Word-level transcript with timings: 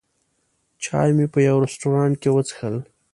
چای 0.83 1.09
مې 1.17 1.25
په 1.33 1.39
یوه 1.47 1.61
رستورانت 1.65 2.15
کې 2.21 2.29
وڅښل. 2.33 2.75